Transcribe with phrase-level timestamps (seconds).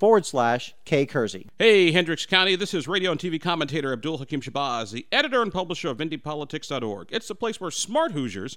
[0.00, 1.46] forward slash K Kersey.
[1.58, 5.52] Hey, Hendricks County, this is radio and TV commentator Abdul Hakim Shabazz, the editor and
[5.52, 7.08] publisher of IndyPolitics.org.
[7.12, 8.56] It's the place where smart Hoosiers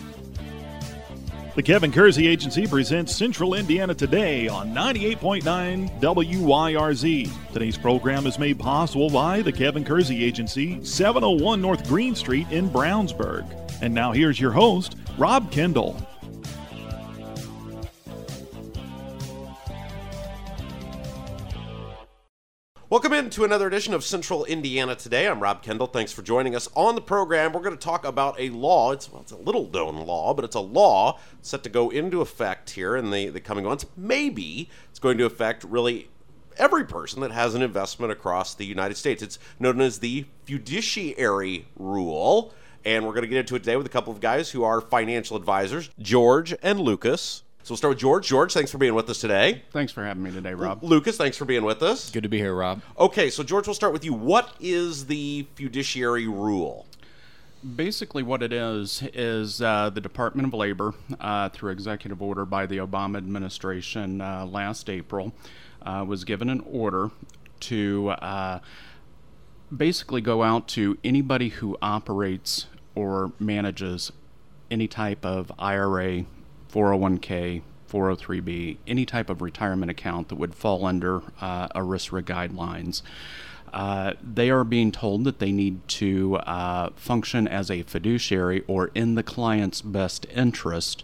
[1.53, 7.51] The Kevin Kersey Agency presents Central Indiana Today on 98.9 WYRZ.
[7.51, 12.69] Today's program is made possible by the Kevin Kersey Agency, 701 North Green Street in
[12.69, 13.45] Brownsburg.
[13.81, 15.97] And now here's your host, Rob Kendall.
[22.91, 25.25] Welcome into another edition of Central Indiana Today.
[25.25, 25.87] I'm Rob Kendall.
[25.87, 27.53] Thanks for joining us on the program.
[27.53, 28.91] We're going to talk about a law.
[28.91, 32.19] It's, well, it's a little known law, but it's a law set to go into
[32.19, 33.85] effect here in the, the coming months.
[33.95, 36.09] Maybe it's going to affect really
[36.57, 39.23] every person that has an investment across the United States.
[39.23, 42.53] It's known as the fiduciary rule.
[42.83, 44.81] And we're going to get into it today with a couple of guys who are
[44.81, 47.43] financial advisors, George and Lucas.
[47.63, 48.27] So we'll start with George.
[48.27, 49.61] George, thanks for being with us today.
[49.71, 50.83] Thanks for having me today, Rob.
[50.83, 52.09] Lucas, thanks for being with us.
[52.09, 52.81] Good to be here, Rob.
[52.97, 54.13] Okay, so George, we'll start with you.
[54.13, 56.87] What is the fiduciary rule?
[57.75, 62.65] Basically, what it is is uh, the Department of Labor, uh, through executive order by
[62.65, 65.31] the Obama administration uh, last April,
[65.83, 67.11] uh, was given an order
[67.59, 68.59] to uh,
[69.75, 74.11] basically go out to anybody who operates or manages
[74.71, 76.25] any type of IRA,
[76.71, 83.01] 401k, 403b, any type of retirement account that would fall under uh, ERISA guidelines.
[83.73, 88.91] Uh, they are being told that they need to uh, function as a fiduciary or
[88.93, 91.03] in the client's best interest,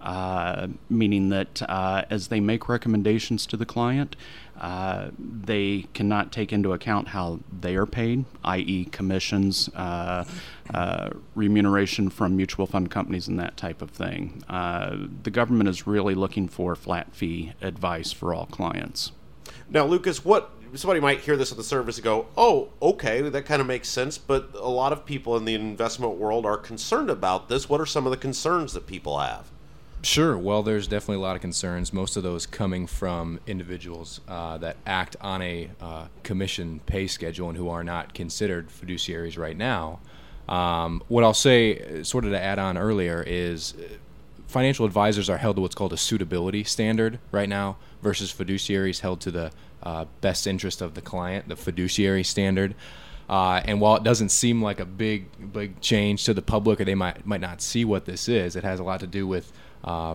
[0.00, 4.14] uh, meaning that uh, as they make recommendations to the client,
[4.60, 10.24] uh, they cannot take into account how they are paid, i.e., commissions, uh,
[10.72, 14.42] uh, remuneration from mutual fund companies, and that type of thing.
[14.48, 19.12] Uh, the government is really looking for flat fee advice for all clients.
[19.68, 23.44] Now, Lucas, what somebody might hear this at the service and go, "Oh, okay, that
[23.46, 27.10] kind of makes sense." But a lot of people in the investment world are concerned
[27.10, 27.68] about this.
[27.68, 29.50] What are some of the concerns that people have?
[30.04, 30.36] Sure.
[30.36, 31.90] Well, there's definitely a lot of concerns.
[31.90, 37.48] Most of those coming from individuals uh, that act on a uh, commission pay schedule
[37.48, 40.00] and who are not considered fiduciaries right now.
[40.46, 43.94] Um, what I'll say, sort of to add on earlier, is uh,
[44.46, 49.22] financial advisors are held to what's called a suitability standard right now versus fiduciaries held
[49.22, 52.74] to the uh, best interest of the client, the fiduciary standard.
[53.26, 56.84] Uh, and while it doesn't seem like a big, big change to the public, or
[56.84, 59.50] they might might not see what this is, it has a lot to do with
[59.84, 60.14] uh,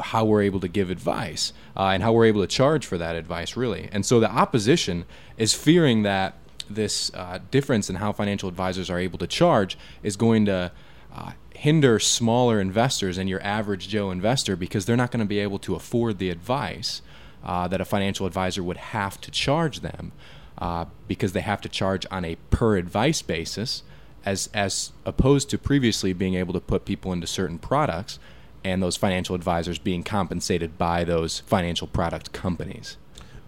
[0.00, 3.16] how we're able to give advice uh, and how we're able to charge for that
[3.16, 3.88] advice, really.
[3.92, 5.04] And so the opposition
[5.36, 6.36] is fearing that
[6.70, 10.72] this uh, difference in how financial advisors are able to charge is going to
[11.14, 15.38] uh, hinder smaller investors and your average Joe investor because they're not going to be
[15.38, 17.02] able to afford the advice
[17.44, 20.12] uh, that a financial advisor would have to charge them
[20.58, 23.82] uh, because they have to charge on a per advice basis
[24.24, 28.18] as as opposed to previously being able to put people into certain products
[28.64, 32.96] and those financial advisors being compensated by those financial product companies.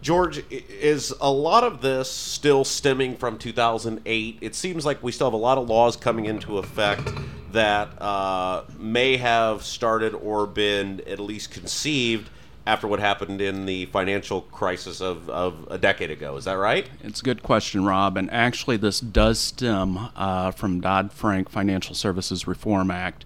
[0.03, 4.39] George, is a lot of this still stemming from 2008?
[4.41, 7.09] It seems like we still have a lot of laws coming into effect
[7.53, 12.31] that uh, may have started or been at least conceived
[12.67, 16.37] after what happened in the financial crisis of, of a decade ago.
[16.37, 16.89] Is that right?
[17.03, 18.17] It's a good question, Rob.
[18.17, 23.25] And actually, this does stem uh, from Dodd Frank Financial Services Reform Act.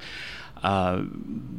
[0.63, 1.05] Uh,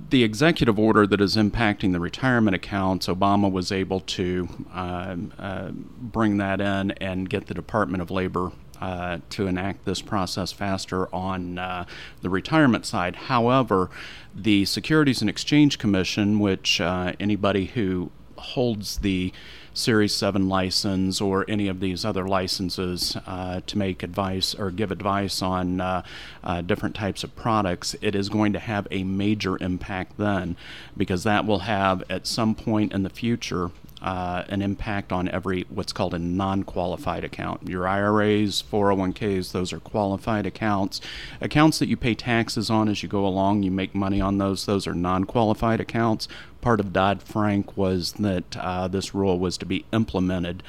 [0.10, 5.72] the executive order that is impacting the retirement accounts, Obama was able to uh, uh,
[5.72, 8.52] bring that in and get the Department of Labor
[8.82, 11.86] uh, to enact this process faster on uh,
[12.22, 13.16] the retirement side.
[13.16, 13.90] However,
[14.36, 19.32] the Securities and Exchange Commission, which uh, anybody who holds the
[19.74, 24.92] Series 7 license or any of these other licenses uh, to make advice or give
[24.92, 26.04] advice on uh,
[26.44, 30.58] uh, different types of products, it is going to have a major impact then
[30.98, 33.72] because that will have at some point in the future
[34.02, 37.68] uh, an impact on every what's called a non-qualified account.
[37.68, 41.02] Your IRAs, 401ks, those are qualified accounts.
[41.40, 44.66] Accounts that you pay taxes on as you go along, you make money on those.
[44.66, 46.28] Those are non-qualified accounts.
[46.62, 50.64] Part of Dodd Frank was that uh, this rule was to be implemented.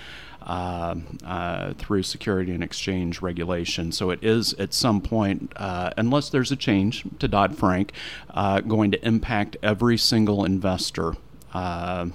[0.45, 3.93] Uh, uh, through security and exchange regulation.
[3.93, 7.93] So it is at some point, uh, unless there's a change to Dodd Frank,
[8.31, 11.15] uh, going to impact every single investor
[11.55, 12.09] uh,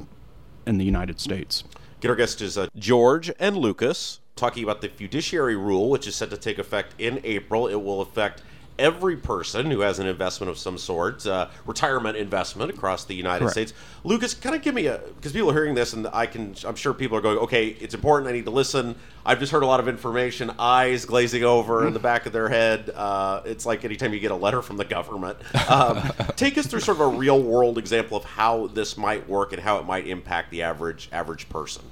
[0.67, 1.63] in the United States.
[1.99, 6.15] Get our guests is uh, George and Lucas talking about the fiduciary rule, which is
[6.15, 7.67] set to take effect in April.
[7.67, 8.43] It will affect
[8.79, 13.39] every person who has an investment of some sort, uh, retirement investment across the United
[13.39, 13.51] Correct.
[13.51, 13.73] States.
[14.03, 16.75] Lucas, kind of give me a because people are hearing this, and I can, I'm
[16.75, 18.29] sure people are going, okay, it's important.
[18.29, 18.95] I need to listen.
[19.25, 22.47] I've just heard a lot of information, eyes glazing over in the back of their
[22.47, 22.89] head.
[22.95, 25.37] Uh, it's like anytime you get a letter from the government.
[25.69, 26.01] Um,
[26.35, 29.61] take us through sort of a real world example of how this might work and
[29.61, 31.83] how it might impact the average average person.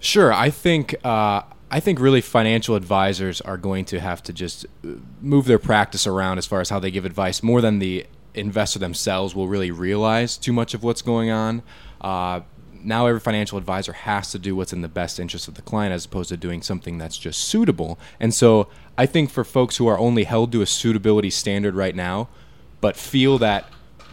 [0.00, 1.42] Sure, I think uh,
[1.72, 4.88] I think really financial advisors are going to have to just uh,
[5.22, 8.78] move their practice around as far as how they give advice more than the investor
[8.78, 11.62] themselves will really realize too much of what's going on.
[12.02, 12.40] Uh,
[12.84, 15.94] now every financial advisor has to do what's in the best interest of the client
[15.94, 17.98] as opposed to doing something that's just suitable.
[18.20, 21.94] And so I think for folks who are only held to a suitability standard right
[21.94, 22.28] now,
[22.82, 23.64] but feel that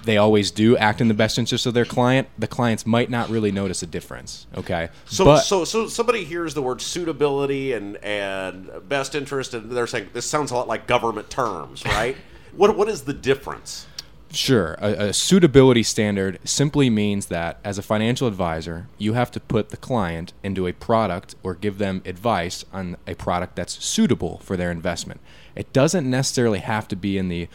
[0.03, 3.29] they always do act in the best interest of their client, the clients might not
[3.29, 4.47] really notice a difference.
[4.55, 4.89] Okay.
[5.05, 9.87] So, but, so, so somebody hears the word suitability and and best interest, and they're
[9.87, 12.15] saying this sounds a lot like government terms, right?
[12.53, 13.87] what what is the difference?
[14.31, 14.75] Sure.
[14.79, 19.69] A, a suitability standard simply means that as a financial advisor, you have to put
[19.69, 24.55] the client into a product or give them advice on a product that's suitable for
[24.55, 25.19] their investment.
[25.55, 27.47] It doesn't necessarily have to be in the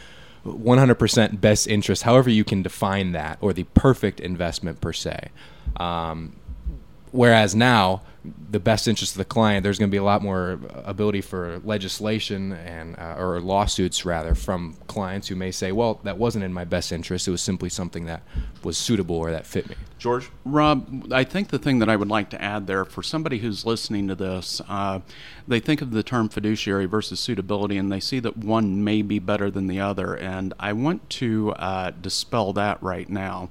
[0.45, 5.29] 100% best interest, however you can define that, or the perfect investment per se.
[5.77, 6.35] Um,
[7.15, 8.01] whereas now,
[8.49, 11.59] the best interest of the client, there's going to be a lot more ability for
[11.63, 16.53] legislation and uh, or lawsuits rather from clients who may say, "Well, that wasn't in
[16.53, 17.27] my best interest.
[17.27, 18.23] It was simply something that
[18.63, 22.09] was suitable or that fit me." George, Rob, I think the thing that I would
[22.09, 24.99] like to add there for somebody who's listening to this, uh,
[25.47, 29.19] they think of the term fiduciary versus suitability and they see that one may be
[29.19, 30.15] better than the other.
[30.15, 33.49] And I want to uh, dispel that right now.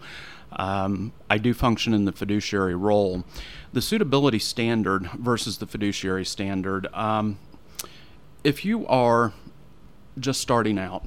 [0.57, 3.25] Um, I do function in the fiduciary role.
[3.73, 6.87] The suitability standard versus the fiduciary standard.
[6.95, 7.39] Um,
[8.45, 9.33] if you are
[10.19, 11.05] just starting out,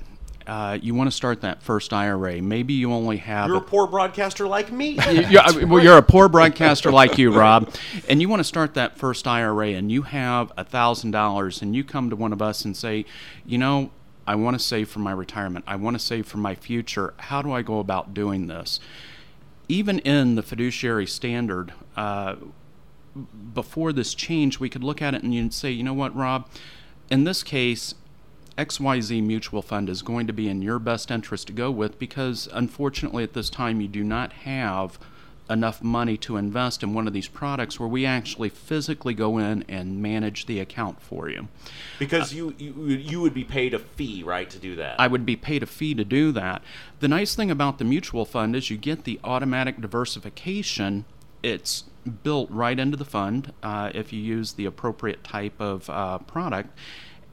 [0.47, 2.41] uh, you want to start that first IRA.
[2.41, 4.91] Maybe you only have you're a poor broadcaster like me.
[5.11, 7.73] you, are, well, you're a poor broadcaster like you, Rob,
[8.07, 11.75] and you want to start that first IRA, and you have a thousand dollars, and
[11.75, 13.05] you come to one of us and say,
[13.45, 13.91] you know,
[14.25, 15.65] I want to save for my retirement.
[15.67, 17.13] I want to save for my future.
[17.17, 18.79] How do I go about doing this?
[19.69, 22.35] Even in the fiduciary standard, uh,
[23.53, 26.47] before this change, we could look at it and you'd say, you know what, Rob,
[27.09, 27.95] in this case,
[28.57, 32.49] XYZ mutual fund is going to be in your best interest to go with because
[32.53, 34.97] unfortunately at this time you do not have
[35.49, 39.63] enough money to invest in one of these products where we actually physically go in
[39.67, 41.47] and manage the account for you.
[41.99, 44.99] Because you, you you would be paid a fee, right, to do that.
[44.99, 46.61] I would be paid a fee to do that.
[46.99, 51.05] The nice thing about the mutual fund is you get the automatic diversification.
[51.43, 51.83] It's
[52.23, 56.77] built right into the fund uh, if you use the appropriate type of uh, product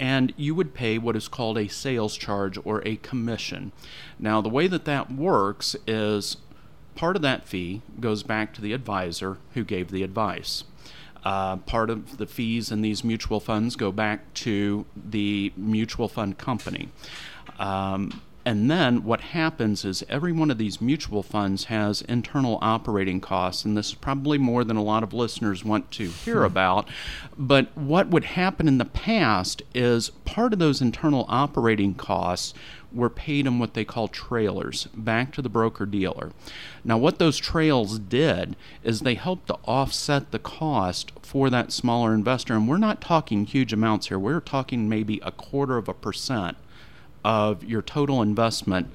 [0.01, 3.73] and you would pay what is called a sales charge or a commission.
[4.19, 6.37] Now, the way that that works is
[6.95, 10.65] part of that fee goes back to the advisor who gave the advice.
[11.25, 16.37] Uh, part of the fees in these mutual funds go back to the mutual fund
[16.37, 16.89] company.
[17.59, 23.21] Um, and then what happens is every one of these mutual funds has internal operating
[23.21, 26.45] costs, and this is probably more than a lot of listeners want to hear hmm.
[26.45, 26.89] about.
[27.39, 32.53] But what would happen in the past is part of those internal operating costs
[32.93, 36.31] were paid in what they call trailers back to the broker dealer.
[36.85, 42.15] Now, what those trails did is they helped to offset the cost for that smaller
[42.15, 42.55] investor.
[42.55, 46.57] And we're not talking huge amounts here, we're talking maybe a quarter of a percent
[47.25, 48.91] of your total investment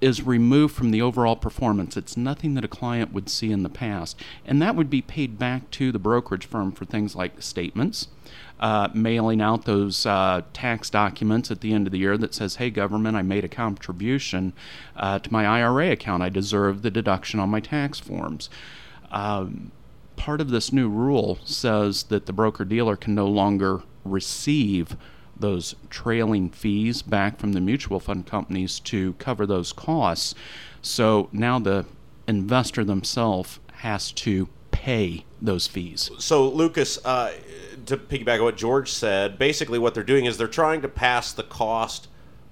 [0.00, 1.96] is removed from the overall performance.
[1.96, 4.18] It's nothing that a client would see in the past.
[4.46, 8.08] And that would be paid back to the brokerage firm for things like statements,
[8.58, 12.56] uh, mailing out those uh, tax documents at the end of the year that says,
[12.56, 14.54] hey, government, I made a contribution
[14.96, 16.22] uh, to my IRA account.
[16.22, 18.48] I deserve the deduction on my tax forms.
[19.10, 19.70] Um,
[20.16, 24.96] part of this new rule says that the broker dealer can no longer receive
[25.40, 30.34] those trailing fees back from the mutual fund companies to cover those costs.
[30.82, 31.86] So now the
[32.26, 36.10] investor themselves has to pay those fees.
[36.18, 37.32] So, Lucas, uh,
[37.86, 41.32] to piggyback on what George said, basically what they're doing is they're trying to pass
[41.32, 42.08] the cost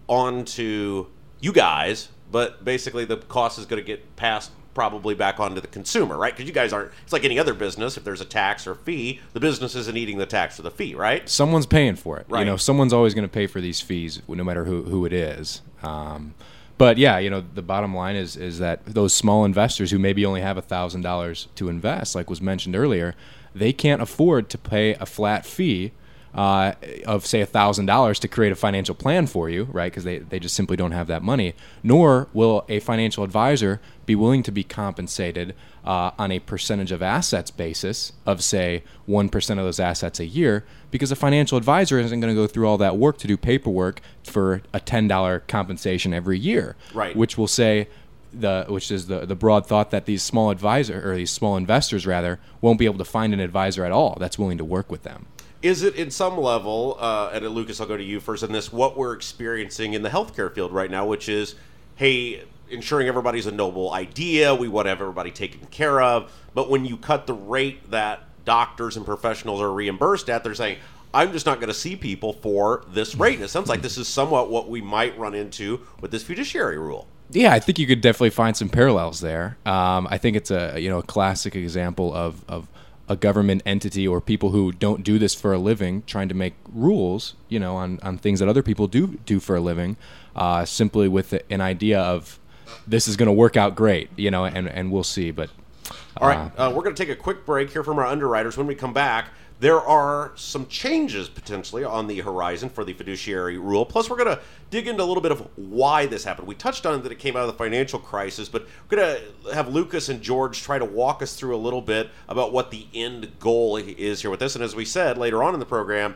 [0.09, 1.07] on to
[1.41, 5.67] you guys, but basically the cost is going to get passed probably back onto the
[5.67, 6.33] consumer, right?
[6.33, 6.93] Because you guys aren't.
[7.03, 7.97] It's like any other business.
[7.97, 10.95] If there's a tax or fee, the business isn't eating the tax or the fee,
[10.95, 11.29] right?
[11.29, 12.27] Someone's paying for it.
[12.29, 12.39] Right.
[12.39, 15.13] You know, someone's always going to pay for these fees, no matter who who it
[15.13, 15.63] is.
[15.83, 16.37] Um,
[16.79, 20.25] but yeah, you know, the bottom line is is that those small investors who maybe
[20.25, 23.17] only have a thousand dollars to invest, like was mentioned earlier,
[23.53, 25.91] they can't afford to pay a flat fee
[26.35, 26.73] uh,
[27.07, 29.91] of say thousand dollars to create a financial plan for you, right?
[29.91, 31.55] Because they, they just simply don't have that money.
[31.83, 35.55] Nor will a financial advisor be willing to be compensated
[35.85, 40.27] uh, on a percentage of assets basis of say one percent of those assets a
[40.27, 43.37] year, because a financial advisor isn't going to go through all that work to do
[43.37, 47.17] paperwork for a ten dollar compensation every year, Right.
[47.17, 47.89] Which will say
[48.33, 52.07] the which is the the broad thought that these small advisor or these small investors
[52.07, 55.03] rather won't be able to find an advisor at all that's willing to work with
[55.03, 55.27] them.
[55.61, 58.53] Is it in some level, uh, and uh, Lucas, I'll go to you first on
[58.53, 61.57] this, what we're experiencing in the healthcare field right now, which is,
[61.97, 66.71] hey, ensuring everybody's a noble idea, we want to have everybody taken care of, but
[66.71, 70.79] when you cut the rate that doctors and professionals are reimbursed at, they're saying,
[71.13, 73.37] I'm just not going to see people for this rate.
[73.37, 76.79] And it sounds like this is somewhat what we might run into with this fiduciary
[76.79, 77.09] rule.
[77.31, 79.59] Yeah, I think you could definitely find some parallels there.
[79.67, 82.69] Um, I think it's a you know a classic example of, of
[83.09, 86.55] a government entity or people who don't do this for a living trying to make
[86.73, 89.97] rules, you know, on, on things that other people do do for a living,
[90.37, 92.39] uh, simply with an idea of
[92.87, 95.31] this is going to work out great, you know, and, and we'll see.
[95.31, 95.51] But
[96.19, 98.57] All right, uh, we're going to take a quick break here from our underwriters.
[98.57, 103.59] When we come back, there are some changes potentially on the horizon for the fiduciary
[103.59, 103.85] rule.
[103.85, 106.47] Plus, we're going to dig into a little bit of why this happened.
[106.47, 109.55] We touched on that it came out of the financial crisis, but we're going to
[109.55, 112.87] have Lucas and George try to walk us through a little bit about what the
[112.95, 114.55] end goal is here with this.
[114.55, 116.15] And as we said later on in the program,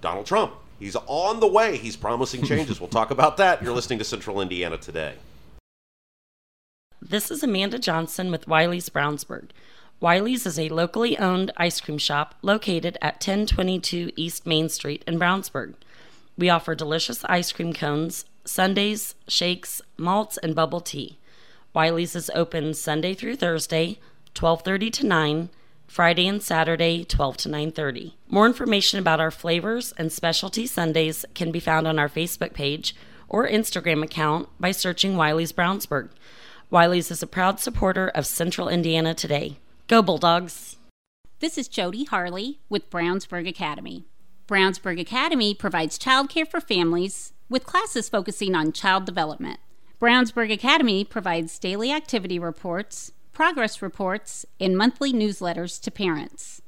[0.00, 0.54] Donald Trump.
[0.78, 1.76] He's on the way.
[1.76, 2.80] He's promising changes.
[2.80, 3.62] we'll talk about that.
[3.62, 5.14] You're listening to Central Indiana today.
[7.02, 9.50] This is Amanda Johnson with Wiley's Brownsburg.
[10.00, 15.18] Wiley's is a locally owned ice cream shop located at 1022 East Main Street in
[15.18, 15.74] Brownsburg.
[16.36, 21.18] We offer delicious ice cream cones, sundaes, shakes, malts, and bubble tea.
[21.74, 23.98] Wiley's is open Sunday through Thursday,
[24.36, 25.48] 12:30 to 9,
[25.88, 28.14] Friday and Saturday, 12 to 9:30.
[28.28, 32.94] More information about our flavors and specialty sundaes can be found on our Facebook page
[33.28, 36.10] or Instagram account by searching Wiley's Brownsburg.
[36.70, 39.58] Wiley's is a proud supporter of Central Indiana Today.
[39.88, 40.76] Go Bulldogs!
[41.40, 44.04] This is Jody Harley with Brownsburg Academy.
[44.46, 49.60] Brownsburg Academy provides childcare for families with classes focusing on child development.
[49.98, 56.60] Brownsburg Academy provides daily activity reports, progress reports, and monthly newsletters to parents.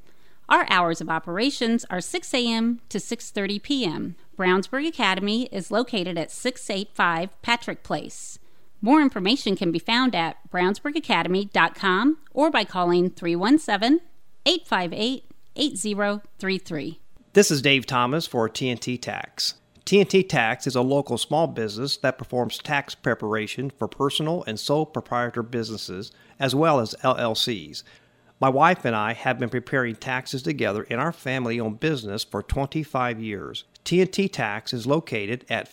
[0.48, 2.80] Our hours of operations are 6 a.m.
[2.88, 4.16] to 6:30 p.m.
[4.38, 8.38] Brownsburg Academy is located at 685 Patrick Place.
[8.82, 14.00] More information can be found at brownsburgacademy.com or by calling 317
[14.46, 15.24] 858
[15.56, 17.00] 8033.
[17.34, 19.54] This is Dave Thomas for TNT Tax.
[19.84, 24.86] TNT Tax is a local small business that performs tax preparation for personal and sole
[24.86, 27.82] proprietor businesses as well as LLCs.
[28.40, 32.42] My wife and I have been preparing taxes together in our family owned business for
[32.42, 33.64] 25 years.
[33.84, 35.68] TNT Tax is located at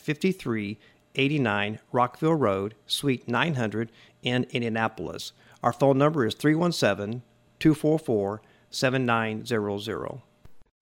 [1.18, 5.32] 5389 Rockville Road, Suite 900 in Indianapolis.
[5.64, 7.24] Our phone number is 317
[7.58, 10.22] 244 7900.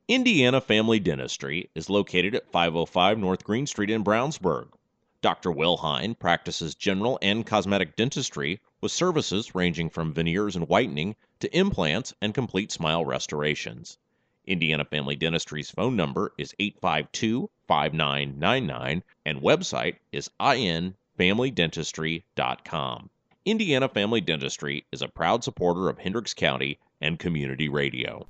[0.09, 4.73] Indiana Family Dentistry is located at 505 North Green Street in Brownsburg.
[5.21, 5.53] Dr.
[5.53, 11.57] Will Hine practices general and cosmetic dentistry with services ranging from veneers and whitening to
[11.57, 13.97] implants and complete smile restorations.
[14.45, 23.09] Indiana Family Dentistry's phone number is 852 5999 and website is infamilydentistry.com.
[23.45, 28.25] Indiana Family Dentistry is a proud supporter of Hendricks County and community radio.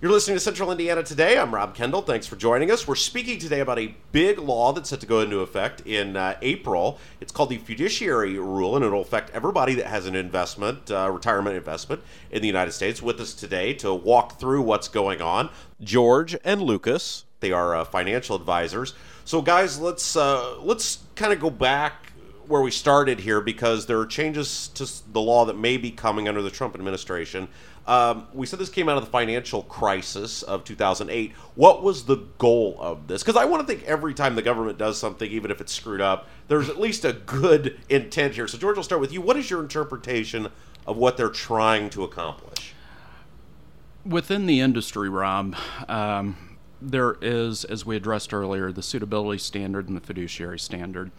[0.00, 1.36] You're listening to Central Indiana Today.
[1.36, 2.00] I'm Rob Kendall.
[2.00, 2.88] Thanks for joining us.
[2.88, 6.38] We're speaking today about a big law that's set to go into effect in uh,
[6.40, 6.98] April.
[7.20, 11.54] It's called the Fiduciary Rule, and it'll affect everybody that has an investment, uh, retirement
[11.54, 13.02] investment in the United States.
[13.02, 15.50] With us today to walk through what's going on,
[15.82, 17.26] George and Lucas.
[17.40, 18.94] They are uh, financial advisors.
[19.24, 22.12] So, guys, let's uh, let's kind of go back
[22.46, 26.28] where we started here because there are changes to the law that may be coming
[26.28, 27.48] under the Trump administration.
[27.86, 31.32] Um, we said this came out of the financial crisis of 2008.
[31.54, 33.22] What was the goal of this?
[33.22, 36.00] Because I want to think every time the government does something, even if it's screwed
[36.00, 38.48] up, there's at least a good intent here.
[38.48, 39.20] So, George, I'll start with you.
[39.20, 40.48] What is your interpretation
[40.86, 42.74] of what they're trying to accomplish?
[44.04, 45.56] Within the industry, Rob,
[45.88, 46.49] um,
[46.80, 51.10] there is, as we addressed earlier, the suitability standard and the fiduciary standard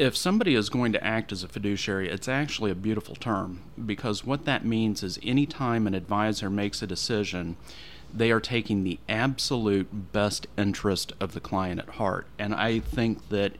[0.00, 4.24] if somebody is going to act as a fiduciary, it's actually a beautiful term because
[4.24, 7.54] what that means is anytime an advisor makes a decision,
[8.12, 12.26] they are taking the absolute best interest of the client at heart.
[12.38, 13.52] And I think that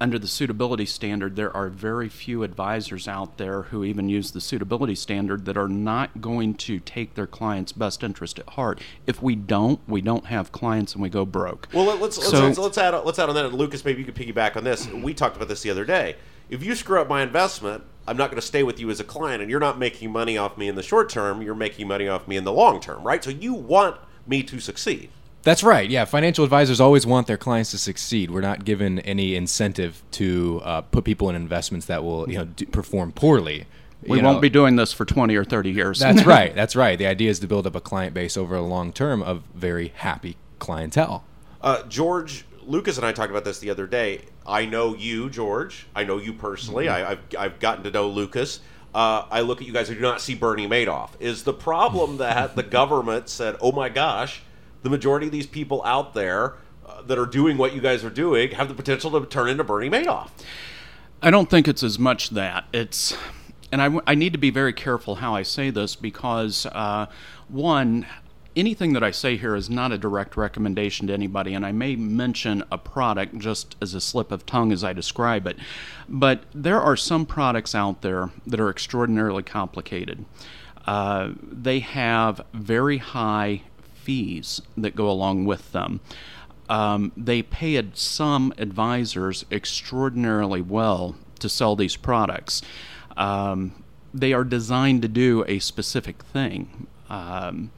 [0.00, 4.40] under the suitability standard, there are very few advisors out there who even use the
[4.40, 8.80] suitability standard that are not going to take their client's best interest at heart.
[9.06, 11.68] If we don't, we don't have clients and we go broke.
[11.72, 13.46] Well, let's let's, so, let's, let's add let's add on that.
[13.46, 14.88] And Lucas, maybe you could piggyback on this.
[14.88, 16.16] We talked about this the other day.
[16.48, 19.04] If you screw up my investment, I'm not going to stay with you as a
[19.04, 21.42] client, and you're not making money off me in the short term.
[21.42, 23.22] You're making money off me in the long term, right?
[23.22, 25.10] So you want me to succeed.
[25.42, 25.88] That's right.
[25.88, 28.30] Yeah, financial advisors always want their clients to succeed.
[28.30, 32.44] We're not given any incentive to uh, put people in investments that will, you know,
[32.44, 33.66] do, perform poorly.
[34.06, 35.98] We won't be doing this for 20 or 30 years.
[35.98, 36.54] That's right.
[36.54, 36.98] That's right.
[36.98, 39.92] The idea is to build up a client base over a long term of very
[39.96, 41.24] happy clientele.
[41.60, 44.22] Uh, George, Lucas and I talked about this the other day.
[44.46, 45.86] I know you, George.
[45.94, 46.86] I know you personally.
[46.86, 47.06] Mm-hmm.
[47.06, 48.60] I, have I've gotten to know Lucas.
[48.94, 49.90] Uh, I look at you guys.
[49.90, 51.10] I do not see Bernie Madoff.
[51.20, 54.42] Is the problem that the government said, "Oh my gosh"?
[54.88, 56.54] The majority of these people out there
[56.86, 59.62] uh, that are doing what you guys are doing have the potential to turn into
[59.62, 60.30] Bernie Madoff.
[61.20, 62.64] I don't think it's as much that.
[62.72, 63.16] It's,
[63.70, 67.06] and I, I need to be very careful how I say this because, uh,
[67.48, 68.06] one,
[68.56, 71.94] anything that I say here is not a direct recommendation to anybody, and I may
[71.94, 75.58] mention a product just as a slip of tongue as I describe it.
[76.08, 80.24] But there are some products out there that are extraordinarily complicated.
[80.86, 83.62] Uh, they have very high
[84.08, 86.00] fees that go along with them.
[86.70, 92.62] Um, they pay some advisors extraordinarily well to sell these products.
[93.18, 96.86] Um, they are designed to do a specific thing.
[97.10, 97.70] Um,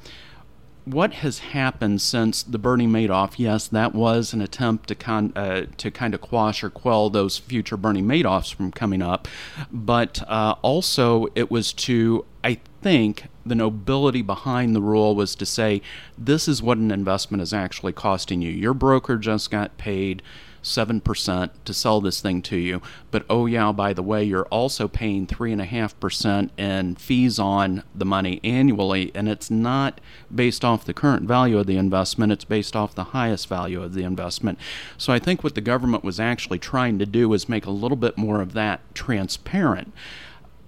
[0.90, 3.34] what has happened since the Bernie Madoff?
[3.38, 7.38] Yes, that was an attempt to con, uh, to kind of quash or quell those
[7.38, 9.28] future Bernie Madoffs from coming up,
[9.70, 15.46] but uh, also it was to, I think, the nobility behind the rule was to
[15.46, 15.82] say
[16.18, 18.50] this is what an investment is actually costing you.
[18.50, 20.22] Your broker just got paid
[20.62, 22.82] 7% to sell this thing to you.
[23.10, 28.40] But oh, yeah, by the way, you're also paying 3.5% in fees on the money
[28.44, 29.10] annually.
[29.14, 30.00] And it's not
[30.34, 33.94] based off the current value of the investment, it's based off the highest value of
[33.94, 34.58] the investment.
[34.98, 37.96] So I think what the government was actually trying to do was make a little
[37.96, 39.92] bit more of that transparent.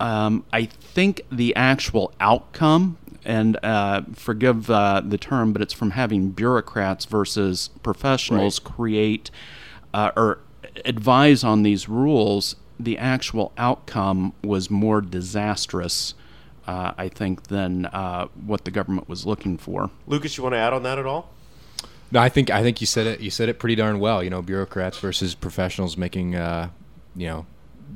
[0.01, 5.93] Um, I think the actual outcome, and uh, forgive uh, the term, but it's from
[5.93, 8.75] having bureaucrats versus professionals right.
[8.75, 9.31] create
[9.95, 10.41] uh, or
[10.85, 16.15] advise on these rules, the actual outcome was more disastrous,
[16.67, 19.91] uh, I think, than uh, what the government was looking for.
[20.07, 21.31] Lucas, you want to add on that at all?
[22.11, 23.21] No, I think I think you said it.
[23.21, 24.23] You said it pretty darn well.
[24.23, 26.69] You know, bureaucrats versus professionals making, uh,
[27.17, 27.47] you know,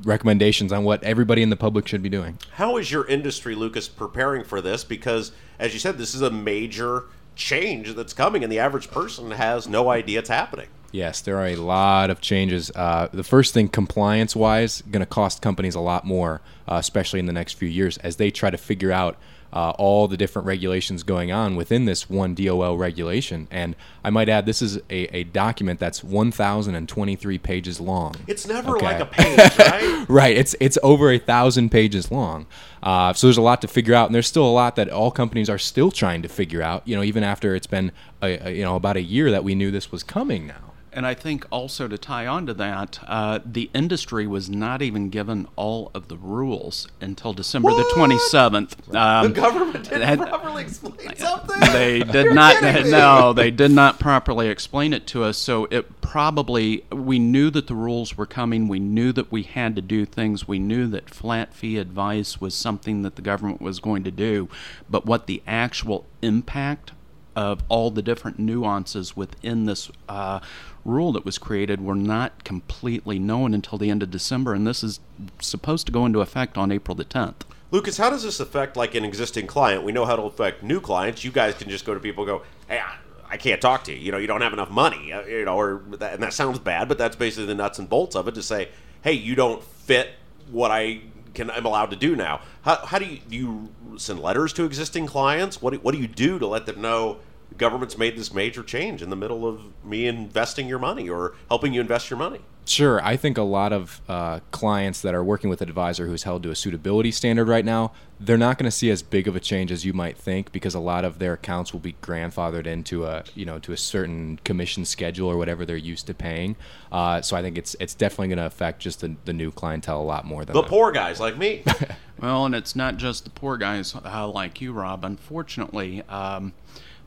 [0.03, 2.39] recommendations on what everybody in the public should be doing.
[2.53, 4.83] How is your industry, Lucas, preparing for this?
[4.83, 7.05] Because, as you said, this is a major
[7.35, 10.67] change that's coming, and the average person has no idea it's happening.
[10.91, 12.71] Yes, there are a lot of changes.
[12.73, 17.19] Uh, the first thing, compliance wise, going to cost companies a lot more, uh, especially
[17.19, 19.17] in the next few years, as they try to figure out
[19.53, 23.47] uh, all the different regulations going on within this one DOL regulation.
[23.49, 28.15] And I might add, this is a, a document that's 1,023 pages long.
[28.27, 28.85] It's never okay?
[28.85, 30.05] like a page, right?
[30.09, 30.37] right.
[30.37, 32.45] It's it's over a thousand pages long.
[32.83, 35.11] Uh, so there's a lot to figure out, and there's still a lot that all
[35.11, 36.87] companies are still trying to figure out.
[36.87, 39.55] You know, even after it's been a, a, you know about a year that we
[39.55, 43.37] knew this was coming now And I think also to tie on to that, uh,
[43.45, 48.95] the industry was not even given all of the rules until December the 27th.
[48.95, 51.59] Um, the government didn't had- properly explain something.
[51.71, 55.37] they did not no they did not properly explain it to us.
[55.37, 58.67] So it probably we knew that the rules were coming.
[58.67, 60.47] We knew that we had to do things.
[60.47, 64.49] We knew that flat fee advice was something that the government was going to do.
[64.89, 66.93] But what the actual impact
[67.37, 70.39] of all the different nuances within this uh,
[70.83, 74.83] rule that was created were not completely known until the end of December, and this
[74.83, 74.99] is
[75.39, 77.35] supposed to go into effect on April the 10th.
[77.69, 79.83] Lucas, how does this affect like an existing client?
[79.83, 81.23] We know how to affect new clients.
[81.23, 82.81] You guys can just go to people go, "Hey,
[83.29, 83.99] I- can't talk to you.
[83.99, 86.57] You know, you don't have enough money." Uh, You know, or that, and that sounds
[86.57, 88.33] bad, but that's basically the nuts and bolts of it.
[88.35, 88.69] To say,
[89.03, 90.11] "Hey, you don't fit
[90.49, 91.01] what I
[91.35, 94.63] can I'm allowed to do now." How, how do you do you send letters to
[94.63, 95.61] existing clients?
[95.61, 97.17] What do, what do you do to let them know
[97.57, 101.73] government's made this major change in the middle of me investing your money or helping
[101.73, 102.41] you invest your money?
[102.65, 103.01] Sure.
[103.01, 106.43] I think a lot of uh, clients that are working with an advisor who's held
[106.43, 109.39] to a suitability standard right now, they're not going to see as big of a
[109.39, 113.05] change as you might think because a lot of their accounts will be grandfathered into
[113.05, 116.57] a you know to a certain commission schedule or whatever they're used to paying.
[116.91, 120.01] Uh, so I think it's it's definitely going to affect just the, the new clientele
[120.01, 121.63] a lot more than The poor guys like me.
[122.19, 125.05] Well, and it's not just the poor guys uh, like you, Rob.
[125.05, 126.53] Unfortunately, um,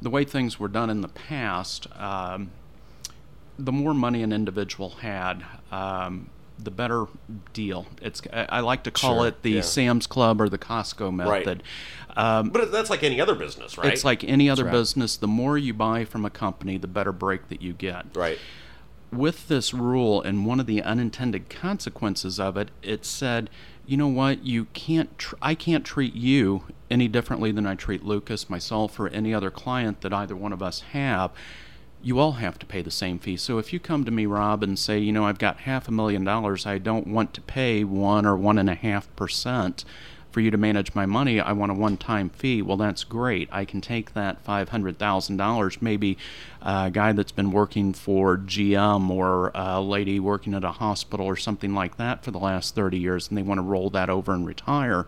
[0.02, 2.50] the way things were done in the past, um,
[3.58, 7.06] the more money an individual had, um, the better
[7.52, 7.86] deal.
[8.02, 9.60] It's I like to call Sure, it the yeah.
[9.62, 11.44] Sam's Club or the Costco Right.
[11.44, 11.62] method.
[12.16, 13.92] Um, but that's like any other business, right?
[13.92, 14.72] It's like any other right.
[14.72, 15.16] business.
[15.16, 18.38] The more you buy from a company, the better break that you get right.
[19.12, 23.48] with this rule and one of the unintended consequences of it, it said,
[23.86, 28.04] you know what, you can't, tr- I can't treat you any differently than I treat
[28.04, 31.32] Lucas, myself, or any other client that either one of us have.
[32.02, 33.36] You all have to pay the same fee.
[33.36, 35.92] So if you come to me, Rob, and say, you know, I've got half a
[35.92, 39.84] million dollars, I don't want to pay one or one and a half percent
[40.30, 42.62] for you to manage my money, I want a one time fee.
[42.62, 43.48] Well, that's great.
[43.50, 46.18] I can take that $500,000, maybe
[46.62, 51.36] a guy that's been working for GM or a lady working at a hospital or
[51.36, 54.32] something like that for the last 30 years, and they want to roll that over
[54.32, 55.06] and retire.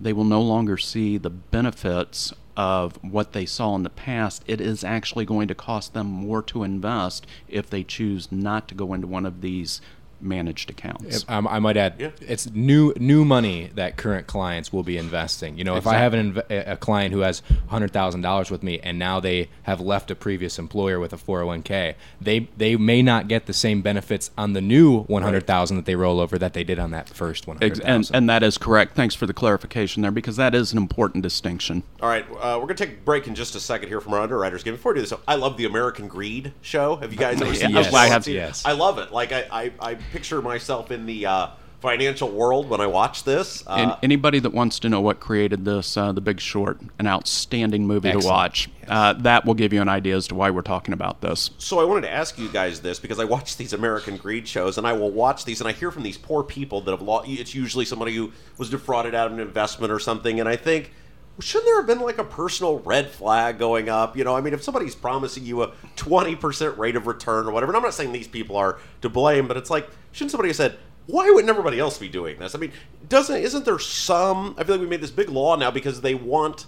[0.00, 4.42] They will no longer see the benefits of what they saw in the past.
[4.46, 8.74] It is actually going to cost them more to invest if they choose not to
[8.74, 9.80] go into one of these
[10.22, 11.24] managed accounts.
[11.28, 12.10] Um, I might add, Yeah.
[12.20, 15.58] it's new new money that current clients will be investing.
[15.58, 18.62] You know, if I have an inv- a client who has hundred thousand dollars with
[18.62, 21.96] me, and now they have left a previous employer with a four hundred one k,
[22.20, 25.86] they they may not get the same benefits on the new one hundred thousand that
[25.86, 28.16] they roll over that they did on that first one Ex- hundred and, thousand.
[28.16, 28.94] and that is correct.
[28.94, 31.82] Thanks for the clarification there, because that is an important distinction.
[32.00, 34.20] All right, uh, we're gonna take a break in just a second here from our
[34.20, 34.74] underwriters game.
[34.74, 36.96] Before we do this, I love the American Greed show.
[36.96, 37.86] Have you guys ever seen Yes.
[37.86, 37.94] this?
[37.94, 38.64] I have- yes.
[38.64, 39.12] I love it.
[39.12, 41.46] Like I, I, I picture myself in the uh,
[41.80, 43.66] financial world when I watch this.
[43.66, 47.06] Uh, and anybody that wants to know what created this, uh, The Big Short, an
[47.06, 48.32] outstanding movie to Excellent.
[48.32, 51.50] watch, uh, that will give you an idea as to why we're talking about this.
[51.58, 54.78] so I wanted to ask you guys this because I watch these American Greed shows,
[54.78, 57.28] and I will watch these, and I hear from these poor people that have lost.
[57.28, 60.92] It's usually somebody who was defrauded out of an investment or something, and I think.
[61.40, 64.16] Shouldn't there have been like a personal red flag going up?
[64.16, 67.72] You know, I mean, if somebody's promising you a 20% rate of return or whatever,
[67.72, 70.56] and I'm not saying these people are to blame, but it's like, shouldn't somebody have
[70.56, 72.54] said, why wouldn't everybody else be doing this?
[72.54, 72.72] I mean,
[73.08, 74.54] doesn't isn't there some?
[74.58, 76.66] I feel like we made this big law now because they want.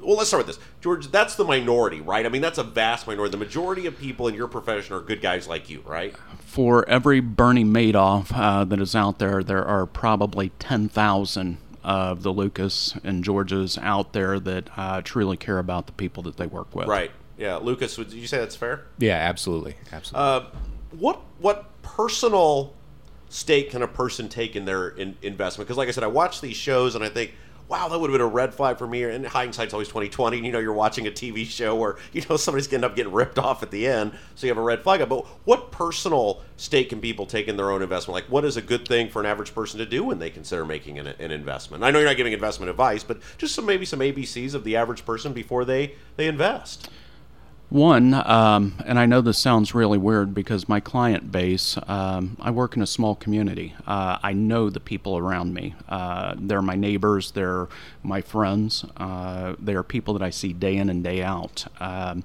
[0.00, 1.10] Well, let's start with this, George.
[1.10, 2.24] That's the minority, right?
[2.24, 3.32] I mean, that's a vast minority.
[3.32, 6.14] The majority of people in your profession are good guys like you, right?
[6.38, 12.32] For every Bernie Madoff uh, that is out there, there are probably 10,000 of the
[12.32, 16.74] Lucas and Georges out there that uh, truly care about the people that they work
[16.74, 16.88] with.
[16.88, 17.12] Right.
[17.38, 17.96] Yeah, Lucas.
[17.96, 18.86] Would you say that's fair?
[18.98, 20.28] yeah, absolutely, absolutely.
[20.28, 20.44] Uh,
[20.98, 22.74] what what personal
[23.28, 25.68] stake can a person take in their in, investment?
[25.68, 27.34] Because, like I said, I watch these shows and I think,
[27.68, 29.02] wow, that would have been a red flag for me.
[29.04, 30.38] And hindsight's always twenty twenty.
[30.38, 32.92] And you know, you're watching a TV show where you know somebody's going to end
[32.92, 35.06] up getting ripped off at the end, so you have a red flag.
[35.08, 38.14] But what personal stake can people take in their own investment?
[38.14, 40.64] Like, what is a good thing for an average person to do when they consider
[40.64, 41.82] making an, an investment?
[41.82, 44.76] I know you're not giving investment advice, but just some maybe some ABCs of the
[44.76, 46.90] average person before they they invest.
[47.68, 52.52] One, um, and I know this sounds really weird because my client base, um, I
[52.52, 53.74] work in a small community.
[53.84, 55.74] Uh, I know the people around me.
[55.88, 57.66] Uh, they're my neighbors, they're
[58.04, 61.66] my friends, uh, they are people that I see day in and day out.
[61.80, 62.22] Um,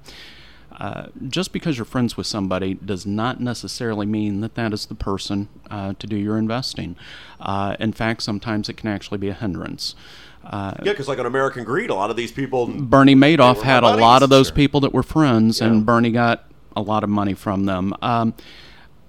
[0.78, 4.94] uh, just because you're friends with somebody does not necessarily mean that that is the
[4.94, 6.96] person uh, to do your investing.
[7.40, 9.94] Uh, in fact, sometimes it can actually be a hindrance.
[10.44, 13.82] Uh, Yeah, because like on American Greed, a lot of these people Bernie Madoff had
[13.84, 14.56] a lot of those Sure.
[14.56, 15.68] people that were friends, Yeah.
[15.68, 16.44] and Bernie got
[16.76, 17.92] a lot of money from them.
[18.02, 18.34] Um,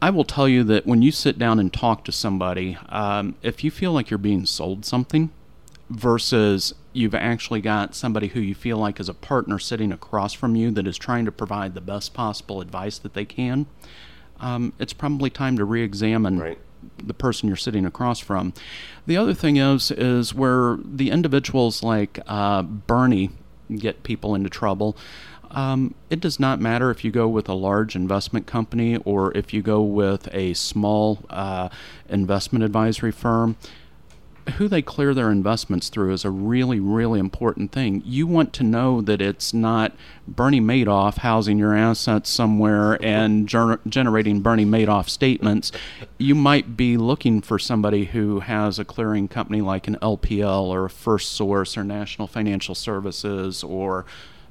[0.01, 3.63] I will tell you that when you sit down and talk to somebody, um, if
[3.63, 5.29] you feel like you're being sold something
[5.89, 10.55] versus you've actually got somebody who you feel like is a partner sitting across from
[10.55, 13.65] you that is trying to provide the best possible advice that they can,
[14.39, 16.59] um, it's probably time to re-examine Right.
[17.01, 18.53] The person you're sitting across from.
[19.05, 23.31] The other thing is is where the individuals like uh, Bernie
[23.75, 24.97] get people into trouble.
[25.51, 29.53] Um, it does not matter if you go with a large investment company or if
[29.53, 31.69] you go with a small uh,
[32.09, 33.55] investment advisory firm
[34.57, 38.01] who they clear their investments through is a really, really important thing.
[38.05, 39.93] You want to know that it's not
[40.27, 45.71] Bernie Madoff housing your assets somewhere and ger- generating Bernie Madoff statements.
[46.17, 50.85] You might be looking for somebody who has a clearing company like an LPL or
[50.85, 54.05] a First Source or National Financial Services or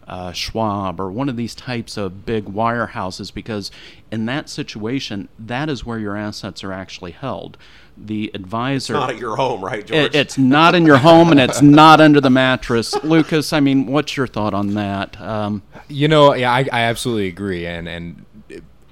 [0.07, 3.71] uh, Schwab or one of these types of big wirehouses because
[4.11, 7.57] in that situation, that is where your assets are actually held.
[8.05, 8.95] The advisor.
[8.95, 10.07] It's not at your home, right, George?
[10.07, 12.93] It, it's not in your home and it's not under the mattress.
[13.05, 15.21] Lucas, I mean, what's your thought on that?
[15.21, 18.25] Um, You know, yeah, I, I absolutely agree, and and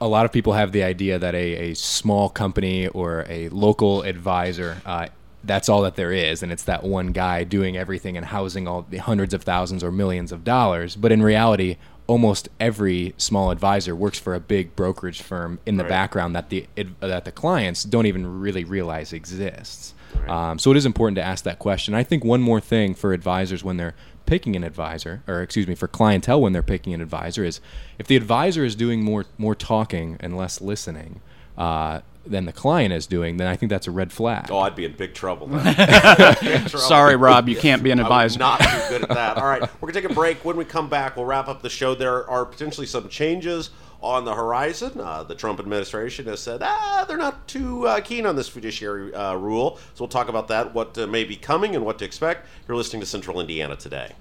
[0.00, 4.02] a lot of people have the idea that a, a small company or a local
[4.02, 4.80] advisor.
[4.86, 5.08] Uh,
[5.42, 8.86] that's all that there is, and it's that one guy doing everything and housing all
[8.88, 10.96] the hundreds of thousands or millions of dollars.
[10.96, 11.76] But in reality,
[12.10, 16.66] almost every small advisor works for a big brokerage firm in the background that the
[16.98, 19.94] that the clients don't even really realize exists.
[20.26, 21.94] Um, so it is important to ask that question.
[21.94, 23.94] I think one more thing for advisors when they're
[24.26, 27.60] picking an advisor, or excuse me, for clientele when they're picking an advisor, is
[27.96, 31.20] if the advisor is doing more more talking and less listening
[31.60, 34.48] uh, than the client is doing, then I think that's a red flag.
[34.50, 35.46] oh, I'd be in big trouble.
[35.48, 36.68] then.
[36.68, 38.38] sorry, Rob, you can't be an I would advisor.
[38.38, 39.36] not too good at that.
[39.36, 40.44] All right, we're gonna take a break.
[40.44, 41.94] When we come back, we'll wrap up the show.
[41.94, 43.70] There are potentially some changes
[44.02, 44.98] on the horizon.
[44.98, 49.14] Uh, the Trump administration has said ah, they're not too uh, keen on this fiduciary
[49.14, 49.76] uh, rule.
[49.94, 52.46] So we'll talk about that, what uh, may be coming, and what to expect.
[52.66, 54.12] You're listening to Central Indiana today.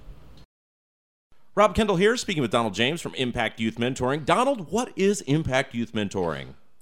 [1.55, 4.25] Rob Kendall here, speaking with Donald James from Impact Youth Mentoring.
[4.25, 6.53] Donald, what is Impact Youth Mentoring?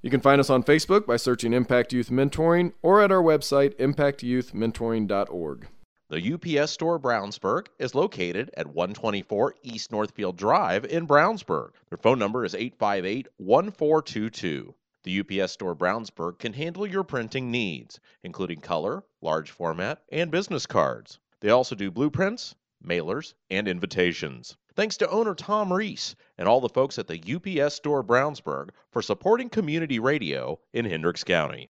[0.00, 3.74] You can find us on Facebook by searching Impact Youth Mentoring or at our website,
[3.78, 5.66] impactyouthmentoring.org.
[6.08, 11.70] The UPS store Brownsburg is located at 124 East Northfield Drive in Brownsburg.
[11.88, 14.72] Their phone number is 858 1422.
[15.02, 20.64] The UPS store Brownsburg can handle your printing needs, including color, large format, and business
[20.64, 21.18] cards.
[21.40, 22.54] They also do blueprints,
[22.86, 24.56] mailers, and invitations.
[24.78, 29.02] Thanks to owner Tom Reese and all the folks at the UPS store Brownsburg for
[29.02, 31.68] supporting community radio in Hendricks County.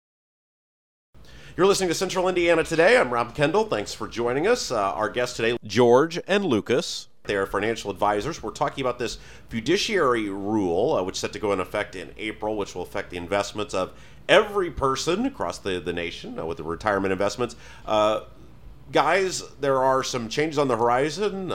[1.55, 2.97] You're listening to Central Indiana today.
[2.97, 3.65] I'm Rob Kendall.
[3.65, 4.71] Thanks for joining us.
[4.71, 7.09] Uh, our guests today, George and Lucas.
[7.25, 8.43] They are financial advisors.
[8.43, 9.19] We're talking about this
[9.51, 13.11] fiduciary rule, uh, which is set to go in effect in April, which will affect
[13.11, 13.93] the investments of
[14.31, 17.55] every person across the, the nation uh, with the retirement investments.
[17.85, 18.21] Uh,
[18.93, 21.53] guys, there are some changes on the horizon.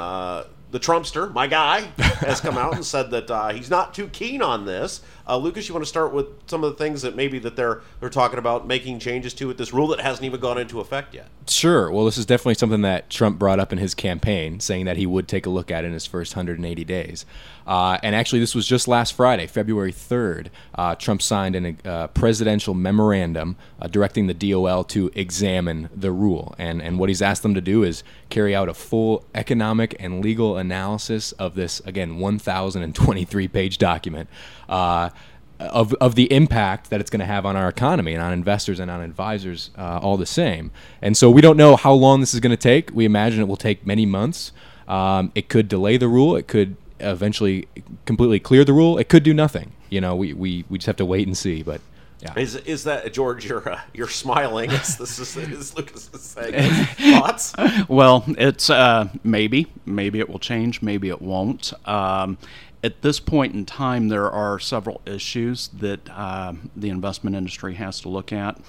[0.71, 4.41] The Trumpster, my guy, has come out and said that uh, he's not too keen
[4.41, 5.01] on this.
[5.29, 7.81] Uh, Lucas, you want to start with some of the things that maybe that they're
[7.99, 11.13] they're talking about making changes to with this rule that hasn't even gone into effect
[11.13, 11.27] yet.
[11.47, 11.91] Sure.
[11.91, 15.05] Well, this is definitely something that Trump brought up in his campaign, saying that he
[15.05, 17.27] would take a look at in his first 180 days.
[17.69, 20.47] Uh, and actually, this was just last Friday, February 3rd.
[20.73, 26.55] Uh, Trump signed a uh, presidential memorandum uh, directing the DOL to examine the rule.
[26.57, 30.23] And, and what he's asked them to do is carry out a full economic and
[30.23, 34.29] legal analysis of this, again, 1,023 page document.
[34.67, 35.11] Uh,
[35.59, 38.79] of, of the impact that it's going to have on our economy and on investors
[38.79, 40.71] and on advisors uh, all the same.
[41.01, 42.91] And so we don't know how long this is going to take.
[42.93, 44.51] We imagine it will take many months.
[44.87, 46.35] Um, it could delay the rule.
[46.35, 47.67] It could eventually
[48.05, 48.97] completely clear the rule.
[48.97, 49.73] It could do nothing.
[49.89, 51.61] You know, we, we, we just have to wait and see.
[51.61, 51.81] But
[52.21, 52.37] yeah.
[52.37, 53.45] Is is that George?
[53.45, 54.71] You're uh, you're smiling.
[54.71, 57.53] It's, this is, is Lucas is saying thoughts.
[57.87, 61.71] Well, it's uh, maybe, maybe it will change, maybe it won't.
[61.87, 62.37] Um,
[62.83, 67.99] at this point in time, there are several issues that uh, the investment industry has
[68.01, 68.59] to look at.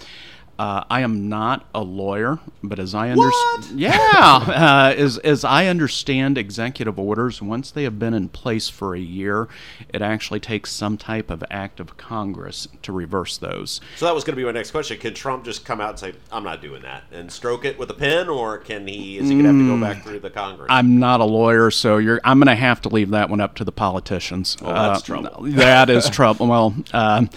[0.61, 5.65] Uh, I am not a lawyer, but as I understand, yeah, uh, as as I
[5.69, 9.49] understand executive orders, once they have been in place for a year,
[9.89, 13.81] it actually takes some type of act of Congress to reverse those.
[13.97, 14.99] So that was going to be my next question.
[14.99, 17.89] Can Trump just come out and say, "I'm not doing that," and stroke it with
[17.89, 19.17] a pen, or can he?
[19.17, 20.67] Is he going to have to go back through the Congress?
[20.69, 22.21] I'm not a lawyer, so you're.
[22.23, 24.59] I'm going to have to leave that one up to the politicians.
[24.61, 25.43] Well, that's Uh, trouble.
[25.53, 26.49] that is trouble.
[26.49, 27.31] Well, um,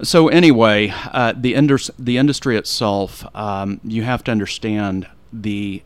[0.00, 2.67] so anyway, uh, the indus- the industry itself,
[3.34, 5.82] um, you have to understand the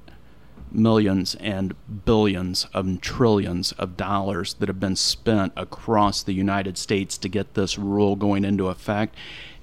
[0.74, 7.18] millions and billions of trillions of dollars that have been spent across the United States
[7.18, 9.14] to get this rule going into effect.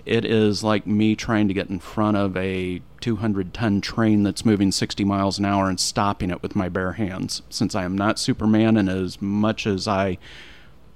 [0.06, 4.46] It is like me trying to get in front of a 200 ton train that's
[4.46, 7.42] moving 60 miles an hour and stopping it with my bare hands.
[7.50, 10.18] Since I am not Superman, and as much as I